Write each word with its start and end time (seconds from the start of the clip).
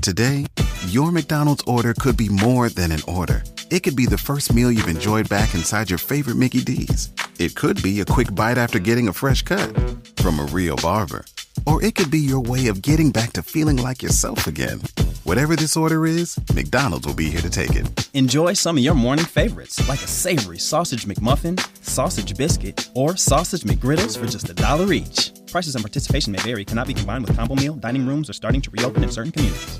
Today, 0.00 0.46
your 0.86 1.10
McDonald's 1.10 1.64
order 1.66 1.92
could 1.92 2.16
be 2.16 2.28
more 2.28 2.68
than 2.68 2.92
an 2.92 3.00
order. 3.08 3.42
It 3.70 3.82
could 3.82 3.96
be 3.96 4.06
the 4.06 4.16
first 4.16 4.54
meal 4.54 4.70
you've 4.70 4.88
enjoyed 4.88 5.28
back 5.28 5.54
inside 5.54 5.90
your 5.90 5.98
favorite 5.98 6.36
Mickey 6.36 6.60
D's. 6.60 7.12
It 7.38 7.56
could 7.56 7.82
be 7.82 8.00
a 8.00 8.04
quick 8.04 8.34
bite 8.34 8.58
after 8.58 8.78
getting 8.78 9.08
a 9.08 9.12
fresh 9.12 9.42
cut 9.42 9.76
from 10.16 10.38
a 10.38 10.44
real 10.44 10.76
barber. 10.76 11.24
Or 11.66 11.82
it 11.82 11.94
could 11.96 12.10
be 12.10 12.20
your 12.20 12.40
way 12.40 12.68
of 12.68 12.80
getting 12.80 13.10
back 13.10 13.32
to 13.34 13.42
feeling 13.42 13.76
like 13.76 14.02
yourself 14.02 14.46
again. 14.46 14.80
Whatever 15.24 15.56
this 15.56 15.76
order 15.76 16.06
is, 16.06 16.38
McDonald's 16.54 17.06
will 17.06 17.14
be 17.14 17.28
here 17.28 17.42
to 17.42 17.50
take 17.50 17.74
it. 17.74 18.08
Enjoy 18.14 18.54
some 18.54 18.78
of 18.78 18.84
your 18.84 18.94
morning 18.94 19.26
favorites, 19.26 19.86
like 19.88 20.00
a 20.00 20.06
savory 20.06 20.58
sausage 20.58 21.04
McMuffin, 21.04 21.58
sausage 21.84 22.36
biscuit, 22.36 22.88
or 22.94 23.16
sausage 23.16 23.62
McGriddles 23.62 24.16
for 24.16 24.26
just 24.26 24.48
a 24.48 24.54
dollar 24.54 24.92
each. 24.92 25.32
Prices 25.50 25.74
and 25.74 25.84
participation 25.84 26.32
may 26.32 26.38
vary, 26.38 26.64
cannot 26.64 26.86
be 26.86 26.94
combined 26.94 27.26
with 27.26 27.36
combo 27.36 27.54
meal, 27.56 27.74
dining 27.74 28.06
rooms, 28.06 28.30
or 28.30 28.32
starting 28.32 28.62
to 28.62 28.70
reopen 28.70 29.02
in 29.02 29.10
certain 29.10 29.32
communities. 29.32 29.77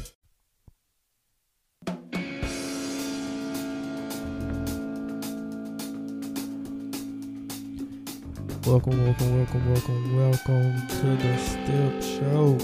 Welcome, 8.78 9.04
welcome, 9.04 9.36
welcome, 9.36 9.72
welcome, 9.72 10.16
welcome 10.16 10.86
to 10.86 11.16
the 11.16 11.36
Step 11.36 12.00
Show. 12.00 12.56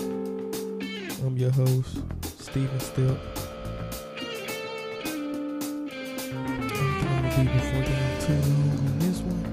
I'm 1.26 1.36
your 1.36 1.50
host, 1.50 2.04
Stephen 2.38 2.78
Step. 2.78 3.18
I'm 6.32 6.68
to 6.68 7.36
be 7.36 7.44
before 7.52 7.82
on 8.86 8.98
this 9.00 9.18
one. 9.22 9.44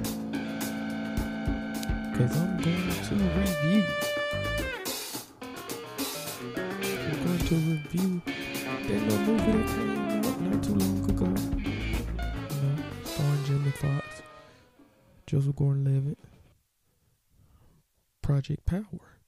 Cause 2.16 2.38
I'm 2.38 2.58
going 2.58 2.92
to 3.06 3.16
review. 3.40 4.11
Power. 18.72 19.20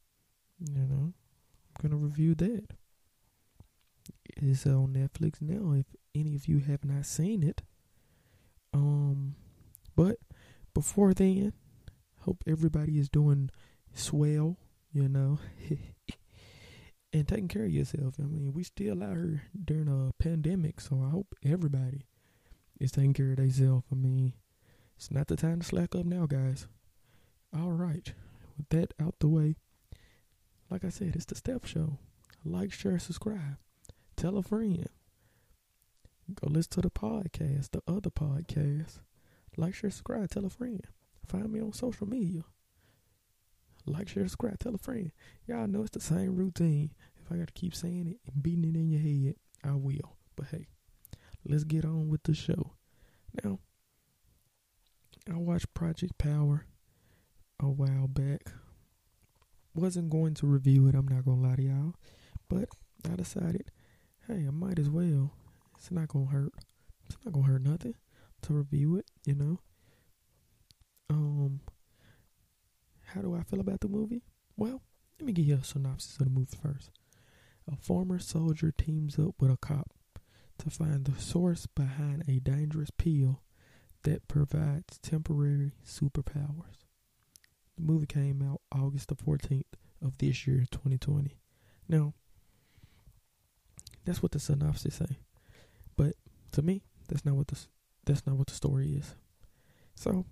You 0.58 0.88
know, 0.88 1.12
I'm 1.14 1.82
gonna 1.82 1.98
review 1.98 2.34
that. 2.36 2.64
It's 4.38 4.66
on 4.66 4.94
Netflix 4.94 5.42
now. 5.42 5.74
If 5.74 5.88
any 6.16 6.34
of 6.38 6.48
you 6.48 6.60
have 6.60 6.86
not 6.86 7.06
seen 7.06 7.44
it, 7.44 7.62
um, 8.74 9.36
but 9.98 10.16
before 10.74 11.14
then, 11.14 11.52
hope 12.22 12.42
everybody 12.48 12.98
is 12.98 13.10
doing 13.10 13.50
swell. 13.94 14.56
You 14.94 15.10
know, 15.10 15.40
and 17.12 17.28
taking 17.28 17.50
care 17.50 17.66
of 17.66 17.72
yourself. 17.72 18.16
I 18.20 18.24
mean, 18.24 18.54
we 18.54 18.64
still 18.64 19.04
out 19.04 19.18
here 19.18 19.44
during 19.62 19.90
a 19.90 20.14
pandemic, 20.24 20.80
so 20.80 21.04
I 21.06 21.10
hope 21.10 21.36
everybody 21.44 22.06
is 22.80 22.94
taking 22.94 23.14
care 23.14 23.32
of 23.32 23.38
themselves. 23.38 23.84
I 23.92 23.96
mean, 23.96 24.36
it's 24.96 25.12
not 25.12 25.28
the 25.28 25.36
time 25.36 25.60
to 25.60 25.66
slack 25.66 25.96
up 25.96 26.06
now, 26.06 26.28
guys. 26.28 26.68
All 27.54 27.74
right 27.74 28.14
with 28.58 28.70
that 28.70 28.94
out 29.02 29.16
the 29.20 29.28
way, 29.28 29.56
like 30.70 30.84
I 30.84 30.90
said, 30.90 31.16
it's 31.16 31.26
the 31.26 31.36
Step 31.36 31.66
Show. 31.66 31.98
Like, 32.46 32.74
share, 32.74 33.00
subscribe. 33.00 33.58
Tell 34.16 34.38
a 34.38 34.44
friend. 34.44 34.88
Go 36.34 36.48
listen 36.50 36.72
to 36.72 36.82
the 36.82 36.90
podcast, 36.90 37.72
the 37.72 37.82
other 37.88 38.10
podcast. 38.10 39.00
Like, 39.58 39.76
share, 39.76 39.90
subscribe. 39.90 40.30
Tell 40.30 40.46
a 40.46 40.50
friend. 40.50 40.82
Find 41.28 41.52
me 41.52 41.62
on 41.62 41.74
social 41.74 42.08
media. 42.08 42.44
Like, 43.86 44.08
share, 44.08 44.24
subscribe. 44.24 44.60
Tell 44.60 44.76
a 44.76 44.78
friend. 44.78 45.12
Y'all 45.48 45.68
know 45.68 45.82
it's 45.82 45.92
the 45.92 46.00
same 46.00 46.36
routine. 46.36 46.92
If 47.22 47.32
I 47.32 47.38
got 47.38 47.48
to 47.48 47.54
keep 47.54 47.76
saying 47.76 48.08
it 48.08 48.32
and 48.32 48.44
beating 48.44 48.66
it 48.66 48.76
in 48.76 48.90
your 48.90 49.02
head, 49.02 49.36
I 49.64 49.76
will. 49.76 50.18
But 50.36 50.48
hey, 50.48 50.68
let's 51.46 51.64
get 51.64 51.86
on 51.86 52.10
with 52.10 52.24
the 52.24 52.34
show. 52.34 52.74
Now, 53.44 53.60
I 55.32 55.38
watched 55.38 55.74
Project 55.74 56.18
Power 56.18 56.66
a 57.64 57.70
while 57.70 58.08
back. 58.08 58.52
Wasn't 59.76 60.10
going 60.10 60.34
to 60.36 60.48
review 60.48 60.88
it, 60.88 60.96
I'm 60.96 61.08
not 61.08 61.26
gonna 61.26 61.42
lie 61.42 61.56
to 61.56 61.64
y'all. 61.64 61.96
But 62.50 62.70
I 63.10 63.16
decided, 63.16 63.72
hey, 64.28 64.46
I 64.48 64.52
might 64.52 64.80
as 64.80 64.90
well. 64.90 65.32
It's 65.78 65.92
not 65.92 66.10
gonna 66.10 66.28
hurt. 66.28 66.54
It's 67.08 67.18
not 67.26 67.34
gonna 67.34 67.48
hurt 67.48 67.64
nothing 67.64 67.96
to 68.44 68.54
review 68.54 68.98
it, 68.98 69.06
you 69.26 69.36
know. 69.36 69.60
Um 71.10 71.62
how 73.08 73.22
do 73.22 73.36
I 73.36 73.44
feel 73.44 73.60
about 73.60 73.82
the 73.82 73.88
movie? 73.88 74.24
Well, 74.58 74.82
let 75.20 75.26
me 75.26 75.34
give 75.34 75.46
you 75.46 75.56
a 75.56 75.64
synopsis 75.64 76.18
of 76.20 76.26
the 76.26 76.32
movie 76.32 76.58
first. 76.62 76.90
A 77.72 77.76
former 77.76 78.20
soldier 78.20 78.72
teams 78.72 79.20
up 79.20 79.36
with 79.40 79.52
a 79.52 79.58
cop 79.58 79.94
to 80.58 80.70
find 80.70 81.06
the 81.06 81.20
source 81.22 81.66
behind 81.66 82.24
a 82.28 82.40
dangerous 82.40 82.90
pill 82.92 83.42
that 84.04 84.28
provides 84.28 84.98
temporary 85.00 85.72
superpowers. 85.86 86.83
The 87.78 87.84
movie 87.84 88.06
came 88.06 88.42
out 88.42 88.62
August 88.72 89.10
the 89.10 89.16
14th 89.16 89.64
of 90.02 90.18
this 90.18 90.46
year, 90.46 90.66
2020. 90.72 91.38
Now, 91.88 92.14
that's 94.06 94.22
what 94.22 94.32
the 94.32 94.40
synopsis 94.40 94.96
say. 94.96 95.18
But 95.96 96.16
to 96.52 96.62
me, 96.62 96.84
that's 97.08 97.26
not 97.26 97.36
what 97.36 97.48
the 97.48 97.60
that's 98.06 98.26
not 98.28 98.36
what 98.36 98.48
the 98.48 98.54
story 98.54 98.94
is. 98.94 99.16
So, 99.96 100.26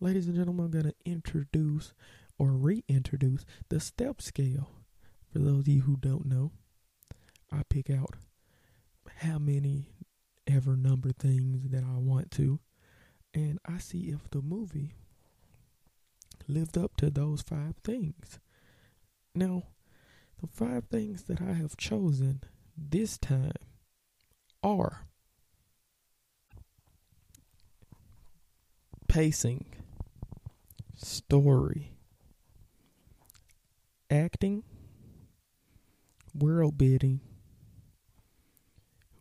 ladies 0.00 0.26
and 0.26 0.36
gentlemen, 0.36 0.66
I'm 0.66 0.70
gonna 0.70 0.94
introduce 1.04 1.92
or 2.38 2.52
reintroduce 2.52 3.44
the 3.68 3.80
step 3.80 4.22
scale. 4.22 4.70
For 5.32 5.40
those 5.40 5.60
of 5.60 5.68
you 5.68 5.82
who 5.82 5.96
don't 5.96 6.26
know, 6.26 6.52
I 7.52 7.62
pick 7.68 7.90
out 7.90 8.14
how 9.16 9.38
many 9.38 9.90
ever 10.46 10.76
number 10.76 11.12
things 11.12 11.68
that 11.70 11.84
I 11.84 11.98
want 11.98 12.30
to, 12.32 12.60
and 13.34 13.58
I 13.66 13.78
see 13.78 14.10
if 14.10 14.30
the 14.30 14.40
movie 14.40 14.94
lived 16.48 16.78
up 16.78 16.96
to 16.96 17.10
those 17.10 17.42
five 17.42 17.76
things. 17.84 18.38
Now, 19.34 19.64
the 20.40 20.46
five 20.46 20.84
things 20.90 21.24
that 21.24 21.40
I 21.40 21.52
have 21.52 21.76
chosen 21.76 22.42
this 22.76 23.18
time 23.18 23.52
are 24.62 25.06
pacing, 29.08 29.66
story, 30.96 31.92
acting, 34.10 34.62
world 36.34 36.78
building. 36.78 37.20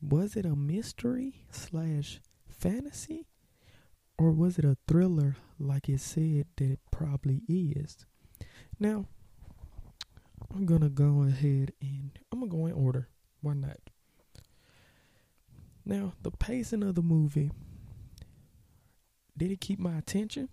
Was 0.01 0.35
it 0.35 0.45
a 0.45 0.55
mystery 0.55 1.45
slash 1.49 2.21
fantasy? 2.47 3.27
Or 4.19 4.31
was 4.31 4.57
it 4.57 4.66
a 4.66 4.77
thriller 4.87 5.37
like 5.59 5.89
it 5.89 5.99
said 5.99 6.47
that 6.57 6.79
probably 6.97 7.44
is? 7.47 8.06
Now, 8.80 9.06
I'm 10.53 10.66
gonna 10.66 10.90
go 10.90 11.24
ahead 11.24 11.74
and 11.80 12.18
I'm 12.31 12.40
gonna 12.40 12.52
go 12.52 12.66
in 12.66 12.74
order. 12.74 13.08
Why 13.41 13.53
not? 13.53 13.78
Now, 15.85 16.13
the 16.24 16.31
pacing 16.31 16.81
of 16.81 16.96
the 16.96 17.03
movie 17.03 17.52
did 19.38 19.52
it 19.52 19.62
keep 19.62 19.78
my 19.78 19.96
attention? 19.96 20.50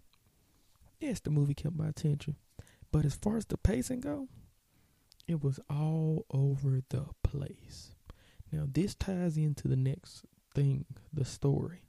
Yes, 1.00 1.20
the 1.20 1.30
movie 1.30 1.54
kept 1.54 1.76
my 1.76 1.88
attention. 1.88 2.36
But 2.92 3.06
as 3.06 3.14
far 3.14 3.38
as 3.38 3.46
the 3.46 3.56
pacing 3.56 4.00
go, 4.00 4.28
it 5.26 5.42
was 5.42 5.58
all 5.70 6.26
over 6.30 6.82
the 6.90 7.06
place. 7.22 7.94
Now, 8.52 8.66
this 8.70 8.94
ties 8.94 9.38
into 9.38 9.66
the 9.66 9.76
next 9.76 10.26
thing, 10.54 10.84
the 11.10 11.24
story. 11.24 11.84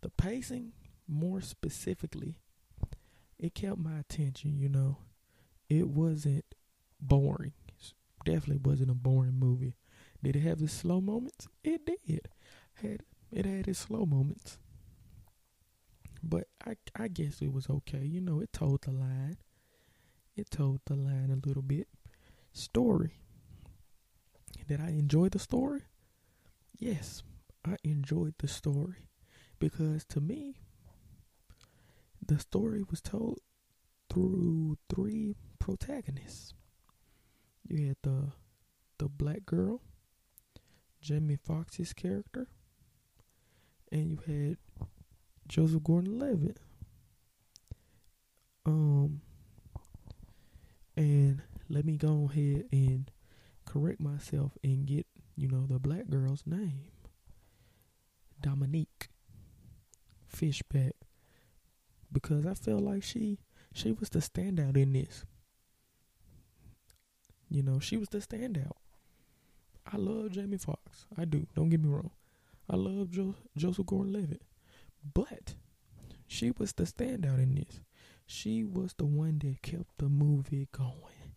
The 0.00 0.08
pacing 0.08 0.72
more 1.06 1.42
specifically, 1.42 2.38
it 3.38 3.54
kept 3.54 3.78
my 3.78 3.98
attention, 3.98 4.58
you 4.58 4.68
know. 4.68 4.98
It 5.68 5.88
wasn't 5.88 6.44
boring. 7.00 7.52
It 7.68 7.92
definitely 8.24 8.58
wasn't 8.70 8.90
a 8.90 8.94
boring 8.94 9.38
movie. 9.38 9.76
Did 10.22 10.36
it 10.36 10.40
have 10.40 10.60
its 10.62 10.72
slow 10.72 11.00
moments? 11.00 11.48
It 11.64 11.84
did. 11.86 12.28
Had 12.74 13.02
it 13.32 13.44
had 13.46 13.68
its 13.68 13.80
slow 13.80 14.06
moments. 14.06 14.58
But 16.22 16.48
I 16.64 16.76
I 16.94 17.08
guess 17.08 17.40
it 17.42 17.52
was 17.52 17.68
okay. 17.68 18.04
You 18.04 18.20
know, 18.20 18.40
it 18.40 18.52
told 18.52 18.82
the 18.82 18.92
line. 18.92 19.38
It 20.36 20.50
told 20.50 20.80
the 20.86 20.94
line 20.94 21.30
a 21.30 21.46
little 21.46 21.62
bit. 21.62 21.88
Story. 22.52 23.14
Did 24.66 24.80
I 24.80 24.88
enjoy 24.88 25.28
the 25.28 25.38
story? 25.38 25.82
Yes, 26.78 27.22
I 27.64 27.76
enjoyed 27.84 28.34
the 28.38 28.48
story 28.48 29.08
because 29.58 30.04
to 30.06 30.20
me 30.20 30.56
the 32.26 32.38
story 32.38 32.82
was 32.88 33.00
told 33.00 33.38
through 34.10 34.78
three 34.88 35.34
protagonists. 35.58 36.54
You 37.68 37.88
had 37.88 37.96
the 38.02 38.32
the 38.98 39.08
black 39.08 39.44
girl, 39.44 39.82
Jamie 41.00 41.36
Foxx's 41.36 41.92
character, 41.92 42.48
and 43.92 44.10
you 44.10 44.18
had 44.26 44.56
Joseph 45.48 45.82
Gordon-Levitt. 45.84 46.58
Um, 48.64 49.20
and 50.96 51.42
let 51.68 51.84
me 51.84 51.96
go 51.96 52.28
ahead 52.32 52.64
and 52.72 53.10
correct 53.64 54.00
myself 54.00 54.56
and 54.64 54.86
get, 54.86 55.06
you 55.36 55.48
know, 55.48 55.66
the 55.66 55.78
black 55.78 56.08
girl's 56.08 56.44
name. 56.46 56.86
Dominique 58.40 59.08
Fishback. 60.26 60.94
Because 62.16 62.46
I 62.46 62.54
felt 62.54 62.80
like 62.82 63.02
she 63.02 63.40
she 63.74 63.92
was 63.92 64.08
the 64.08 64.20
standout 64.20 64.74
in 64.74 64.94
this. 64.94 65.26
You 67.50 67.62
know, 67.62 67.78
she 67.78 67.98
was 67.98 68.08
the 68.08 68.20
standout. 68.20 68.72
I 69.84 69.98
love 69.98 70.30
Jamie 70.30 70.56
Foxx. 70.56 71.04
I 71.18 71.26
do. 71.26 71.46
Don't 71.54 71.68
get 71.68 71.82
me 71.82 71.90
wrong. 71.90 72.12
I 72.70 72.76
love 72.76 73.10
jo- 73.10 73.34
Joseph 73.54 73.84
Gordon-Levitt, 73.84 74.40
but 75.12 75.56
she 76.26 76.52
was 76.52 76.72
the 76.72 76.84
standout 76.84 77.38
in 77.38 77.56
this. 77.56 77.82
She 78.24 78.64
was 78.64 78.94
the 78.94 79.04
one 79.04 79.38
that 79.40 79.60
kept 79.60 79.98
the 79.98 80.08
movie 80.08 80.68
going. 80.72 81.34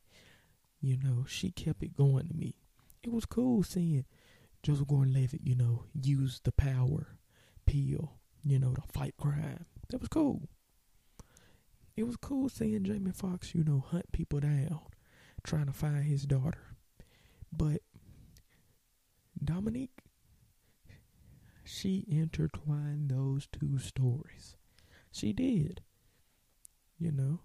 You 0.79 0.95
know, 1.03 1.25
she 1.27 1.51
kept 1.51 1.83
it 1.83 1.93
going 1.93 2.29
to 2.29 2.33
me. 2.33 2.55
It 3.03 3.11
was 3.11 3.25
cool 3.25 3.63
seeing 3.63 4.05
Joseph 4.63 4.87
Gordon-Levitt, 4.87 5.41
you 5.43 5.55
know, 5.55 5.83
use 5.93 6.39
the 6.41 6.53
power 6.53 7.17
pill, 7.65 8.13
you 8.45 8.59
know, 8.59 8.73
to 8.75 8.81
fight 8.93 9.15
crime. 9.17 9.65
That 9.89 9.99
was 9.99 10.07
cool. 10.07 10.43
It 11.99 12.07
was 12.07 12.15
cool 12.15 12.47
seeing 12.47 12.85
Jamie 12.85 13.11
Foxx, 13.11 13.53
you 13.53 13.61
know, 13.61 13.83
hunt 13.85 14.09
people 14.13 14.39
down, 14.39 14.79
trying 15.43 15.65
to 15.65 15.73
find 15.73 16.05
his 16.05 16.23
daughter. 16.23 16.77
But 17.51 17.81
Dominique, 19.43 19.99
she 21.65 22.05
intertwined 22.07 23.09
those 23.09 23.49
two 23.51 23.79
stories. 23.79 24.55
She 25.11 25.33
did. 25.33 25.81
You 26.97 27.11
know, 27.11 27.41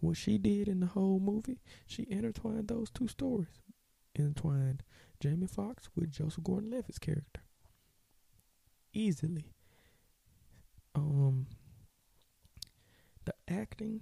what 0.00 0.16
she 0.16 0.36
did 0.36 0.66
in 0.66 0.80
the 0.80 0.86
whole 0.86 1.20
movie, 1.20 1.60
she 1.86 2.04
intertwined 2.10 2.66
those 2.66 2.90
two 2.90 3.06
stories. 3.06 3.60
Intertwined 4.16 4.82
Jamie 5.20 5.46
Foxx 5.46 5.88
with 5.94 6.10
Joseph 6.10 6.42
Gordon 6.42 6.72
Levitt's 6.72 6.98
character. 6.98 7.42
Easily. 8.92 9.52
Um 10.96 11.46
acting 13.48 14.00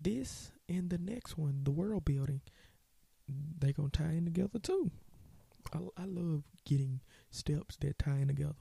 this 0.00 0.52
and 0.68 0.90
the 0.90 0.98
next 0.98 1.38
one, 1.38 1.60
the 1.64 1.70
world 1.70 2.04
building, 2.04 2.40
they 3.58 3.72
gonna 3.72 3.88
tie 3.88 4.12
in 4.12 4.24
together 4.24 4.58
too. 4.58 4.90
I, 5.72 5.78
I 5.96 6.04
love 6.04 6.44
getting 6.64 7.00
steps 7.30 7.76
that 7.80 7.98
tie 7.98 8.18
in 8.18 8.28
together. 8.28 8.56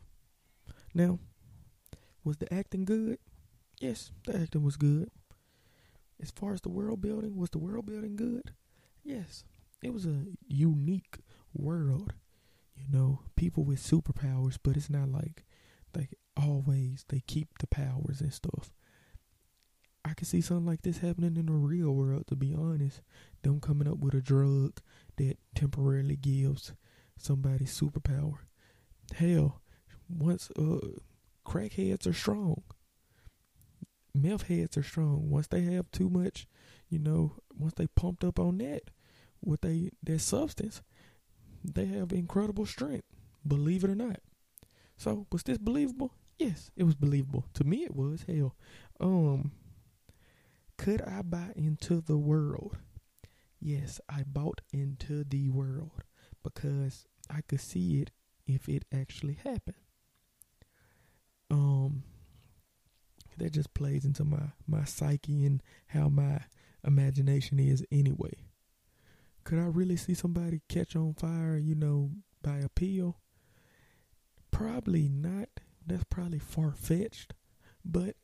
Now, 0.94 1.20
was 2.24 2.38
the 2.38 2.54
acting 2.54 2.86
good? 2.86 3.20
Yes, 3.80 4.12
the 4.26 4.40
acting 4.40 4.64
was 4.64 4.78
good. 4.78 5.10
As 6.22 6.32
far 6.32 6.54
as 6.54 6.62
the 6.62 6.70
world 6.70 7.02
building, 7.02 7.36
was 7.36 7.50
the 7.50 7.58
world 7.58 7.86
building 7.86 8.16
good? 8.16 8.54
Yes. 9.04 9.44
It 9.82 9.94
was 9.94 10.06
a 10.06 10.24
unique 10.48 11.18
world. 11.54 12.14
You 12.76 12.86
know, 12.90 13.20
people 13.36 13.64
with 13.66 13.80
superpowers, 13.80 14.58
but 14.62 14.78
it's 14.78 14.90
not 14.90 15.10
like 15.10 15.44
they 15.94 16.08
always 16.36 17.06
they 17.10 17.22
keep 17.28 17.60
the 17.60 17.68
powers 17.68 18.22
and 18.22 18.34
stuff. 18.34 18.72
I 20.14 20.16
can 20.16 20.28
see 20.28 20.42
something 20.42 20.68
like 20.68 20.84
this 20.84 21.00
happening 21.00 21.38
in 21.38 21.48
the 21.48 21.54
real 21.54 21.90
world, 21.90 22.28
to 22.28 22.36
be 22.36 22.54
honest. 22.54 23.02
Them 23.42 23.60
coming 23.60 23.88
up 23.88 23.98
with 23.98 24.14
a 24.14 24.22
drug 24.22 24.80
that 25.16 25.40
temporarily 25.56 26.18
gives 26.18 26.72
somebody 27.18 27.66
superpower. 27.66 28.36
Hell, 29.16 29.64
once 30.08 30.52
uh 30.52 31.00
crackheads 31.44 32.06
are 32.06 32.14
strong. 32.14 32.62
Meth 34.14 34.44
heads 34.44 34.78
are 34.78 34.84
strong. 34.84 35.32
Once 35.32 35.48
they 35.48 35.62
have 35.62 35.90
too 35.90 36.12
much, 36.12 36.46
you 36.90 37.00
know, 37.00 37.38
once 37.58 37.74
they 37.76 37.88
pumped 37.88 38.24
up 38.24 38.38
on 38.38 38.60
that 38.60 38.92
with 39.44 39.62
they 39.62 39.90
their 40.04 40.20
substance, 40.20 40.84
they 41.66 41.86
have 41.86 42.12
incredible 42.14 42.68
strength. 42.68 43.08
Believe 43.48 43.84
it 43.84 43.90
or 43.90 43.96
not. 43.96 44.20
So 44.96 45.26
was 45.32 45.42
this 45.42 45.58
believable? 45.58 46.14
Yes, 46.38 46.70
it 46.78 46.84
was 46.84 46.94
believable. 46.94 47.46
To 47.56 47.64
me 47.64 47.84
it 47.84 47.96
was. 47.96 48.26
Hell. 48.28 48.56
Um 49.00 49.54
could 50.78 51.02
I 51.02 51.22
buy 51.22 51.52
into 51.56 52.02
the 52.02 52.18
world? 52.18 52.78
Yes, 53.60 54.02
I 54.10 54.24
bought 54.24 54.62
into 54.72 55.24
the 55.24 55.50
world 55.50 56.04
because 56.44 57.06
I 57.30 57.42
could 57.42 57.62
see 57.62 58.02
it 58.02 58.12
if 58.46 58.68
it 58.68 58.84
actually 58.92 59.38
happened. 59.44 59.78
Um 61.50 62.04
that 63.38 63.54
just 63.54 63.74
plays 63.74 64.06
into 64.06 64.24
my 64.24 64.52
my 64.68 64.84
psyche 64.84 65.46
and 65.46 65.64
how 65.88 66.10
my 66.10 66.42
imagination 66.86 67.60
is 67.60 67.86
anyway. 67.92 68.34
Could 69.44 69.60
I 69.60 69.66
really 69.66 69.98
see 69.98 70.14
somebody 70.14 70.62
catch 70.70 70.96
on 70.96 71.14
fire, 71.14 71.58
you 71.58 71.76
know, 71.76 72.12
by 72.42 72.58
a? 72.58 72.70
Probably 74.52 75.10
not. 75.10 75.50
That's 75.86 76.04
probably 76.10 76.40
far 76.40 76.72
fetched. 76.72 77.34
But 77.84 78.16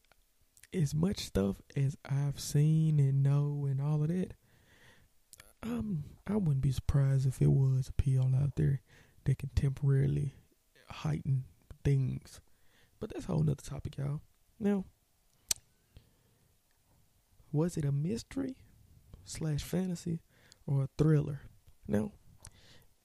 as 0.74 0.94
much 0.94 1.20
stuff 1.20 1.58
as 1.76 1.98
I've 2.06 2.40
seen 2.40 3.00
and 3.00 3.24
know 3.24 3.68
and 3.70 3.82
all 3.82 4.04
of 4.04 4.10
that, 4.10 4.34
um, 5.64 6.04
I 6.28 6.36
wouldn't 6.36 6.62
be 6.62 6.72
surprised 6.72 7.28
if 7.28 7.42
it 7.42 7.52
was 7.52 7.90
a 7.90 7.94
pill 7.94 8.32
out 8.36 8.56
there 8.56 8.82
that 9.26 9.40
can 9.40 9.50
temporarily 9.56 10.36
heighten 10.90 11.46
things. 11.84 12.40
But 13.00 13.12
that's 13.12 13.26
a 13.26 13.32
whole 13.32 13.44
nother 13.44 13.62
topic, 13.62 13.98
y'all. 13.98 14.22
Now, 14.60 14.86
was 17.52 17.78
it 17.78 17.86
a 17.86 17.92
mystery 17.92 18.56
slash 19.26 19.64
fantasy 19.64 20.20
or 20.68 20.84
a 20.84 20.90
thriller? 20.98 21.42
Now, 21.88 22.12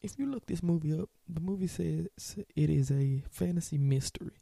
if 0.03 0.19
you 0.19 0.27
look 0.27 0.47
this 0.47 0.63
movie 0.63 0.93
up, 0.93 1.09
the 1.29 1.41
movie 1.41 1.67
says 1.67 2.09
it 2.55 2.71
is 2.71 2.91
a 2.91 3.23
fantasy 3.31 3.79
mystery. 3.79 4.37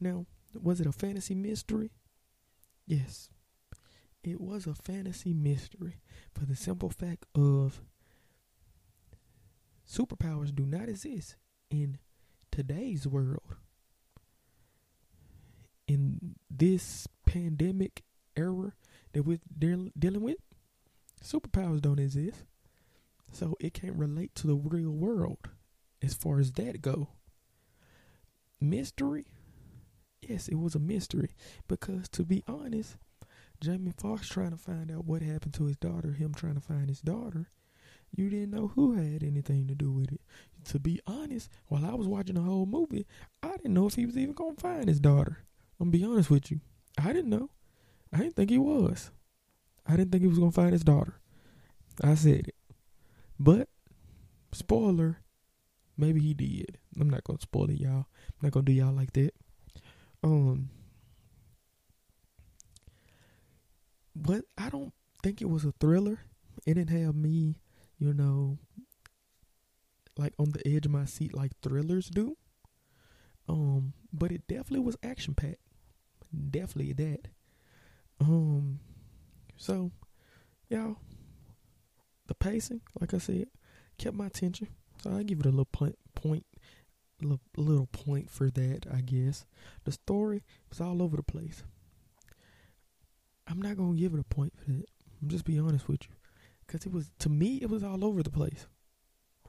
Now, 0.00 0.26
was 0.60 0.80
it 0.80 0.86
a 0.86 0.92
fantasy 0.92 1.34
mystery? 1.34 1.90
Yes. 2.88 3.28
It 4.24 4.40
was 4.40 4.66
a 4.66 4.74
fantasy 4.74 5.34
mystery 5.34 6.00
for 6.34 6.46
the 6.46 6.56
simple 6.56 6.88
fact 6.88 7.26
of 7.34 7.82
superpowers 9.86 10.54
do 10.54 10.64
not 10.64 10.88
exist 10.88 11.36
in 11.70 11.98
today's 12.50 13.06
world. 13.06 13.56
In 15.86 16.36
this 16.50 17.06
pandemic 17.26 18.04
era 18.34 18.72
that 19.12 19.24
we're 19.24 19.38
dealing 19.58 20.22
with, 20.22 20.38
superpowers 21.22 21.82
don't 21.82 22.00
exist. 22.00 22.44
So 23.32 23.54
it 23.60 23.74
can't 23.74 23.96
relate 23.96 24.34
to 24.36 24.46
the 24.46 24.56
real 24.56 24.92
world 24.92 25.50
as 26.02 26.14
far 26.14 26.40
as 26.40 26.52
that 26.52 26.80
go. 26.80 27.08
Mystery? 28.60 29.26
Yes, 30.28 30.46
it 30.48 30.58
was 30.58 30.74
a 30.74 30.78
mystery 30.78 31.30
because 31.68 32.06
to 32.10 32.22
be 32.22 32.42
honest, 32.46 32.96
Jamie 33.62 33.94
Foxx 33.96 34.28
trying 34.28 34.50
to 34.50 34.58
find 34.58 34.90
out 34.90 35.06
what 35.06 35.22
happened 35.22 35.54
to 35.54 35.64
his 35.64 35.78
daughter, 35.78 36.12
him 36.12 36.34
trying 36.34 36.54
to 36.54 36.60
find 36.60 36.90
his 36.90 37.00
daughter, 37.00 37.48
you 38.14 38.28
didn't 38.28 38.50
know 38.50 38.68
who 38.68 38.92
had 38.92 39.22
anything 39.22 39.66
to 39.68 39.74
do 39.74 39.90
with 39.90 40.12
it. 40.12 40.20
To 40.66 40.78
be 40.78 41.00
honest, 41.06 41.48
while 41.68 41.86
I 41.86 41.94
was 41.94 42.06
watching 42.06 42.34
the 42.34 42.42
whole 42.42 42.66
movie, 42.66 43.06
I 43.42 43.52
didn't 43.52 43.72
know 43.72 43.86
if 43.86 43.94
he 43.94 44.04
was 44.04 44.18
even 44.18 44.34
gonna 44.34 44.54
find 44.56 44.86
his 44.86 45.00
daughter. 45.00 45.38
I'm 45.80 45.90
gonna 45.90 45.98
be 45.98 46.04
honest 46.04 46.30
with 46.30 46.50
you. 46.50 46.60
I 46.98 47.14
didn't 47.14 47.30
know. 47.30 47.48
I 48.12 48.18
didn't 48.18 48.36
think 48.36 48.50
he 48.50 48.58
was. 48.58 49.10
I 49.86 49.96
didn't 49.96 50.12
think 50.12 50.22
he 50.22 50.28
was 50.28 50.38
gonna 50.38 50.52
find 50.52 50.72
his 50.72 50.84
daughter. 50.84 51.20
I 52.02 52.16
said 52.16 52.48
it. 52.48 52.54
But 53.40 53.70
spoiler, 54.52 55.20
maybe 55.96 56.20
he 56.20 56.34
did. 56.34 56.76
I'm 57.00 57.08
not 57.08 57.24
gonna 57.24 57.40
spoil 57.40 57.70
it, 57.70 57.80
y'all. 57.80 58.06
I'm 58.28 58.42
not 58.42 58.52
gonna 58.52 58.66
do 58.66 58.72
y'all 58.72 58.92
like 58.92 59.14
that. 59.14 59.32
Um 60.28 60.68
but 64.14 64.44
I 64.58 64.68
don't 64.68 64.92
think 65.22 65.40
it 65.40 65.48
was 65.48 65.64
a 65.64 65.72
thriller. 65.80 66.20
It 66.66 66.74
didn't 66.74 66.90
have 66.90 67.14
me, 67.14 67.56
you 67.98 68.12
know, 68.12 68.58
like 70.18 70.34
on 70.38 70.50
the 70.50 70.66
edge 70.66 70.84
of 70.84 70.92
my 70.92 71.06
seat 71.06 71.34
like 71.34 71.52
thrillers 71.62 72.08
do. 72.08 72.36
Um, 73.48 73.94
but 74.12 74.30
it 74.30 74.46
definitely 74.46 74.80
was 74.80 74.98
action 75.02 75.34
packed. 75.34 75.62
Definitely 76.50 76.92
that. 76.94 77.28
Um, 78.20 78.80
so, 79.56 79.92
y'all, 80.68 80.96
the 82.26 82.34
pacing, 82.34 82.82
like 83.00 83.14
I 83.14 83.18
said, 83.18 83.46
kept 83.96 84.16
my 84.16 84.26
attention. 84.26 84.68
So 85.02 85.16
I 85.16 85.22
give 85.22 85.40
it 85.40 85.46
a 85.46 85.50
little 85.50 85.64
point, 85.64 85.96
point, 86.14 86.44
little, 87.22 87.40
little 87.56 87.86
point 87.86 88.30
for 88.30 88.50
that. 88.50 88.86
I 88.92 89.00
guess 89.00 89.44
the 89.84 89.92
story 89.92 90.42
was 90.68 90.80
all 90.80 91.02
over 91.02 91.16
the 91.16 91.22
place. 91.22 91.64
I'm 93.46 93.60
not 93.62 93.76
gonna 93.76 93.96
give 93.96 94.14
it 94.14 94.20
a 94.20 94.24
point 94.24 94.52
for 94.56 94.70
that. 94.70 94.84
I'm 95.20 95.28
just 95.28 95.44
be 95.44 95.58
honest 95.58 95.88
with 95.88 96.04
you, 96.04 96.14
cause 96.66 96.84
it 96.86 96.92
was 96.92 97.10
to 97.20 97.28
me 97.28 97.58
it 97.62 97.70
was 97.70 97.82
all 97.82 98.04
over 98.04 98.22
the 98.22 98.30
place, 98.30 98.66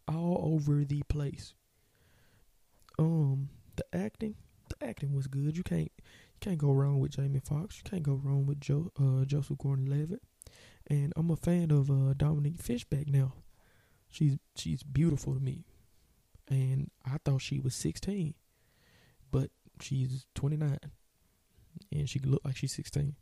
all 0.08 0.40
over 0.54 0.84
the 0.84 1.04
place. 1.10 1.54
Um, 2.98 3.50
the 3.76 3.86
acting, 3.96 4.36
the 4.70 4.86
acting 4.88 5.14
was 5.14 5.28
good. 5.28 5.56
You 5.58 5.64
can't 5.64 5.92
you 5.98 6.40
can't 6.40 6.58
go 6.58 6.72
wrong 6.72 7.00
with 7.00 7.12
Jamie 7.12 7.40
Foxx. 7.40 7.78
You 7.78 7.90
can't 7.90 8.04
go 8.04 8.14
wrong 8.24 8.46
with 8.46 8.60
Joe 8.60 8.92
uh, 9.00 9.26
Joseph 9.26 9.58
Gordon-Levitt. 9.58 10.22
And 10.88 11.14
I'm 11.16 11.30
a 11.30 11.36
fan 11.36 11.72
of 11.72 11.92
uh, 11.92 12.14
Dominique 12.16 12.60
Fishback 12.60 13.08
now. 13.08 13.34
She's 14.10 14.38
she's 14.56 14.82
beautiful 14.82 15.34
to 15.36 15.40
me, 15.40 15.66
and 16.50 16.90
I 17.06 17.18
thought 17.24 17.42
she 17.42 17.60
was 17.60 17.76
sixteen, 17.76 18.34
but 19.32 19.52
she's 19.80 20.26
twenty 20.36 20.58
nine, 20.58 20.80
and 21.92 22.10
she 22.10 22.20
look 22.20 22.42
like 22.44 22.58
she's 22.58 22.74
sixteen. 22.74 23.16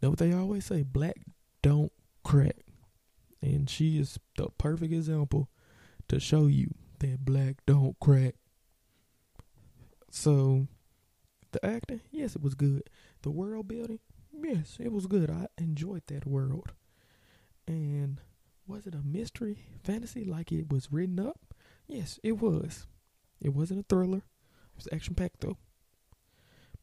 You 0.00 0.06
know 0.06 0.10
what 0.10 0.18
they 0.18 0.32
always 0.32 0.66
say? 0.66 0.82
Black 0.82 1.16
don't 1.62 1.92
crack, 2.24 2.56
and 3.40 3.68
she 3.68 3.98
is 3.98 4.18
the 4.36 4.48
perfect 4.58 4.92
example 4.92 5.48
to 6.08 6.18
show 6.18 6.46
you 6.46 6.74
that 6.98 7.24
black 7.24 7.56
don't 7.66 7.98
crack. 8.00 8.34
So, 10.10 10.66
the 11.52 11.64
acting, 11.64 12.00
yes, 12.10 12.36
it 12.36 12.42
was 12.42 12.54
good. 12.54 12.90
The 13.22 13.30
world 13.30 13.68
building, 13.68 14.00
yes, 14.32 14.76
it 14.78 14.92
was 14.92 15.06
good. 15.06 15.30
I 15.30 15.46
enjoyed 15.58 16.02
that 16.08 16.26
world. 16.26 16.72
And 17.66 18.20
was 18.66 18.86
it 18.86 18.94
a 18.94 19.02
mystery 19.02 19.58
fantasy 19.84 20.24
like 20.24 20.52
it 20.52 20.70
was 20.70 20.92
written 20.92 21.20
up? 21.20 21.51
Yes, 21.86 22.18
it 22.22 22.32
was. 22.32 22.86
It 23.40 23.50
wasn't 23.50 23.80
a 23.80 23.84
thriller. 23.88 24.18
It 24.18 24.76
was 24.76 24.88
action 24.92 25.14
packed 25.14 25.40
though. 25.40 25.58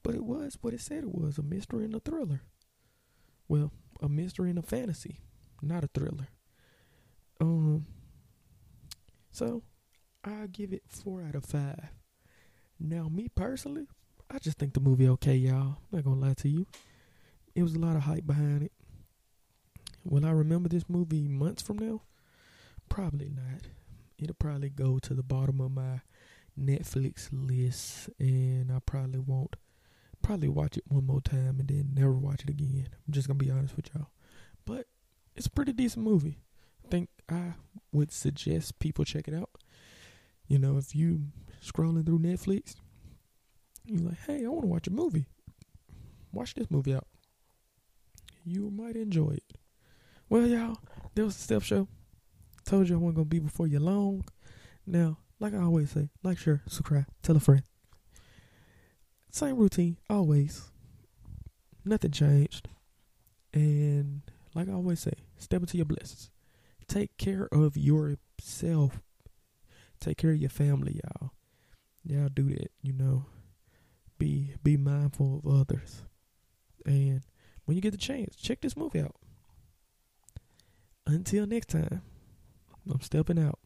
But 0.03 0.15
it 0.15 0.23
was 0.23 0.57
what 0.61 0.73
it 0.73 0.81
said 0.81 1.03
it 1.03 1.13
was 1.13 1.37
a 1.37 1.43
mystery 1.43 1.85
and 1.85 1.95
a 1.95 1.99
thriller. 1.99 2.41
Well, 3.47 3.71
a 4.01 4.07
mystery 4.09 4.49
and 4.49 4.59
a 4.59 4.63
fantasy, 4.63 5.17
not 5.61 5.83
a 5.83 5.87
thriller. 5.87 6.27
Um 7.41 7.85
so 9.31 9.63
I 10.23 10.47
give 10.51 10.73
it 10.73 10.83
four 10.87 11.23
out 11.23 11.35
of 11.35 11.45
five. 11.45 11.89
Now 12.79 13.07
me 13.09 13.27
personally, 13.33 13.87
I 14.29 14.39
just 14.39 14.57
think 14.57 14.73
the 14.73 14.79
movie 14.79 15.07
okay, 15.09 15.35
y'all. 15.35 15.77
I'm 15.77 15.77
not 15.91 16.03
gonna 16.03 16.19
lie 16.19 16.33
to 16.35 16.49
you. 16.49 16.67
It 17.55 17.63
was 17.63 17.73
a 17.73 17.79
lot 17.79 17.95
of 17.95 18.03
hype 18.03 18.27
behind 18.27 18.63
it. 18.63 18.71
Will 20.03 20.25
I 20.25 20.31
remember 20.31 20.69
this 20.69 20.89
movie 20.89 21.27
months 21.27 21.61
from 21.61 21.77
now? 21.77 22.01
Probably 22.87 23.29
not. 23.29 23.67
It'll 24.21 24.35
probably 24.35 24.69
go 24.69 24.99
to 24.99 25.13
the 25.13 25.23
bottom 25.23 25.61
of 25.61 25.71
my 25.71 26.01
Netflix 26.59 27.29
list, 27.31 28.09
and 28.19 28.71
I 28.71 28.79
probably 28.79 29.19
won't. 29.19 29.55
Probably 30.21 30.49
watch 30.49 30.77
it 30.77 30.83
one 30.87 31.05
more 31.05 31.21
time 31.21 31.59
and 31.59 31.67
then 31.69 31.91
never 31.93 32.11
watch 32.13 32.43
it 32.43 32.49
again. 32.49 32.89
I'm 33.07 33.13
just 33.13 33.27
gonna 33.27 33.37
be 33.37 33.49
honest 33.49 33.75
with 33.77 33.89
y'all. 33.95 34.09
But 34.65 34.87
it's 35.35 35.47
a 35.47 35.51
pretty 35.51 35.71
decent 35.71 36.05
movie. 36.05 36.39
I 36.85 36.89
think 36.89 37.09
I 37.29 37.53
would 37.93 38.11
suggest 38.11 38.79
people 38.79 39.05
check 39.05 39.29
it 39.29 39.33
out. 39.33 39.49
You 40.47 40.59
know, 40.59 40.77
if 40.77 40.93
you 40.93 41.27
scrolling 41.63 42.05
through 42.05 42.19
Netflix, 42.19 42.75
you're 43.85 44.01
like, 44.01 44.19
hey, 44.27 44.45
I 44.45 44.49
want 44.49 44.63
to 44.63 44.67
watch 44.67 44.87
a 44.87 44.91
movie. 44.91 45.25
Watch 46.33 46.53
this 46.55 46.69
movie 46.69 46.93
out. 46.93 47.07
You 48.43 48.69
might 48.69 48.95
enjoy 48.95 49.31
it. 49.31 49.57
Well, 50.27 50.47
y'all, 50.47 50.77
there 51.15 51.25
was 51.25 51.37
a 51.37 51.39
step 51.39 51.63
show. 51.63 51.87
Told 52.69 52.87
you 52.87 52.93
I 52.93 52.99
wasn't 52.99 53.15
gonna 53.15 53.25
be 53.25 53.39
before 53.39 53.65
you 53.65 53.79
long. 53.79 54.25
Now, 54.85 55.17
like 55.39 55.55
I 55.55 55.57
always 55.57 55.89
say, 55.89 56.11
like, 56.21 56.37
share, 56.37 56.61
subscribe, 56.67 57.07
tell 57.23 57.35
a 57.35 57.39
friend. 57.39 57.63
Same 59.31 59.55
routine, 59.55 59.97
always. 60.07 60.69
Nothing 61.83 62.11
changed. 62.11 62.67
And 63.55 64.21
like 64.53 64.69
I 64.69 64.73
always 64.73 64.99
say, 64.99 65.13
step 65.39 65.61
into 65.61 65.77
your 65.77 65.87
blessings. 65.87 66.29
Take 66.87 67.17
care 67.17 67.49
of 67.51 67.75
yourself. 67.75 69.01
Take 69.99 70.19
care 70.19 70.29
of 70.29 70.37
your 70.37 70.51
family, 70.51 71.01
y'all. 71.03 71.31
Y'all 72.03 72.29
do 72.31 72.49
that, 72.49 72.69
you 72.83 72.93
know. 72.93 73.25
Be 74.19 74.53
be 74.61 74.77
mindful 74.77 75.41
of 75.43 75.61
others. 75.61 76.03
And 76.85 77.23
when 77.65 77.73
you 77.73 77.81
get 77.81 77.93
the 77.93 77.97
chance, 77.97 78.35
check 78.35 78.61
this 78.61 78.77
movie 78.77 78.99
out. 78.99 79.15
Until 81.07 81.47
next 81.47 81.69
time, 81.69 82.03
I'm 82.89 83.01
stepping 83.01 83.39
out. 83.39 83.59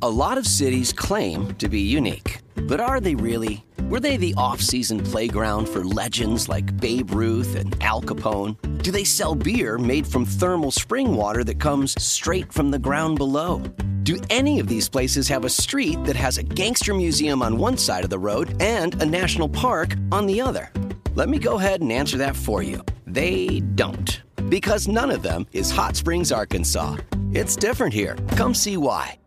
A 0.00 0.08
lot 0.08 0.38
of 0.38 0.46
cities 0.46 0.92
claim 0.92 1.54
to 1.56 1.68
be 1.68 1.80
unique, 1.80 2.40
but 2.68 2.78
are 2.78 3.00
they 3.00 3.16
really? 3.16 3.64
Were 3.88 3.98
they 3.98 4.16
the 4.16 4.34
off 4.36 4.60
season 4.60 5.00
playground 5.00 5.68
for 5.68 5.82
legends 5.82 6.48
like 6.48 6.76
Babe 6.76 7.10
Ruth 7.10 7.56
and 7.56 7.76
Al 7.82 8.00
Capone? 8.00 8.56
Do 8.82 8.92
they 8.92 9.02
sell 9.02 9.34
beer 9.34 9.76
made 9.76 10.06
from 10.06 10.24
thermal 10.24 10.70
spring 10.70 11.16
water 11.16 11.42
that 11.42 11.58
comes 11.58 12.00
straight 12.00 12.52
from 12.52 12.70
the 12.70 12.78
ground 12.78 13.18
below? 13.18 13.58
Do 14.04 14.18
any 14.30 14.60
of 14.60 14.68
these 14.68 14.88
places 14.88 15.26
have 15.28 15.44
a 15.44 15.50
street 15.50 16.02
that 16.04 16.16
has 16.16 16.38
a 16.38 16.44
gangster 16.44 16.94
museum 16.94 17.42
on 17.42 17.58
one 17.58 17.76
side 17.76 18.04
of 18.04 18.10
the 18.10 18.18
road 18.18 18.56
and 18.62 19.02
a 19.02 19.06
national 19.06 19.48
park 19.48 19.96
on 20.12 20.26
the 20.26 20.40
other? 20.40 20.70
Let 21.14 21.28
me 21.28 21.40
go 21.40 21.58
ahead 21.58 21.80
and 21.80 21.90
answer 21.90 22.18
that 22.18 22.36
for 22.36 22.62
you. 22.62 22.84
They 23.06 23.60
don't. 23.74 24.22
Because 24.48 24.86
none 24.86 25.10
of 25.10 25.22
them 25.22 25.46
is 25.52 25.70
Hot 25.72 25.96
Springs, 25.96 26.30
Arkansas. 26.30 26.98
It's 27.32 27.56
different 27.56 27.92
here. 27.94 28.16
Come 28.36 28.54
see 28.54 28.76
why. 28.76 29.18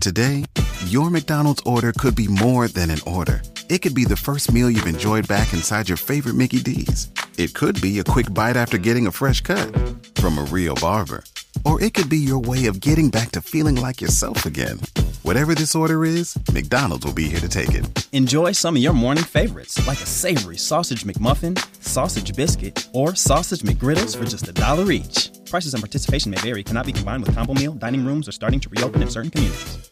Today, 0.00 0.44
your 0.86 1.10
McDonald's 1.10 1.62
order 1.66 1.92
could 1.92 2.14
be 2.14 2.28
more 2.28 2.68
than 2.68 2.90
an 2.90 3.00
order. 3.06 3.42
It 3.68 3.80
could 3.80 3.94
be 3.94 4.04
the 4.04 4.16
first 4.16 4.52
meal 4.52 4.70
you've 4.70 4.86
enjoyed 4.86 5.26
back 5.26 5.52
inside 5.52 5.88
your 5.88 5.96
favorite 5.96 6.34
Mickey 6.34 6.60
D's. 6.60 7.10
It 7.38 7.54
could 7.54 7.80
be 7.80 7.98
a 7.98 8.04
quick 8.04 8.32
bite 8.32 8.56
after 8.56 8.78
getting 8.78 9.06
a 9.06 9.10
fresh 9.10 9.40
cut 9.40 9.74
from 10.14 10.38
a 10.38 10.44
real 10.44 10.74
barber. 10.76 11.24
Or 11.64 11.82
it 11.82 11.94
could 11.94 12.08
be 12.08 12.18
your 12.18 12.38
way 12.38 12.66
of 12.66 12.80
getting 12.80 13.10
back 13.10 13.32
to 13.32 13.40
feeling 13.40 13.76
like 13.76 14.00
yourself 14.00 14.46
again. 14.46 14.78
Whatever 15.26 15.56
this 15.56 15.74
order 15.74 16.04
is, 16.04 16.38
McDonald's 16.52 17.04
will 17.04 17.12
be 17.12 17.28
here 17.28 17.40
to 17.40 17.48
take 17.48 17.70
it. 17.70 18.06
Enjoy 18.12 18.52
some 18.52 18.76
of 18.76 18.82
your 18.82 18.92
morning 18.92 19.24
favorites, 19.24 19.84
like 19.84 20.00
a 20.00 20.06
savory 20.06 20.56
sausage 20.56 21.02
McMuffin, 21.02 21.58
sausage 21.82 22.36
biscuit, 22.36 22.86
or 22.92 23.16
sausage 23.16 23.62
McGriddles 23.62 24.16
for 24.16 24.24
just 24.24 24.46
a 24.46 24.52
dollar 24.52 24.92
each. 24.92 25.32
Prices 25.50 25.74
and 25.74 25.82
participation 25.82 26.30
may 26.30 26.36
vary, 26.36 26.62
cannot 26.62 26.86
be 26.86 26.92
combined 26.92 27.24
with 27.24 27.34
combo 27.34 27.54
meal, 27.54 27.72
dining 27.72 28.06
rooms, 28.06 28.28
or 28.28 28.32
starting 28.32 28.60
to 28.60 28.68
reopen 28.68 29.02
in 29.02 29.10
certain 29.10 29.32
communities. 29.32 29.90